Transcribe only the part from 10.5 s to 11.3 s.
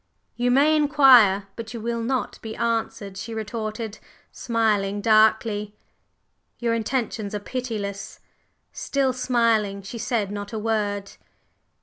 a word.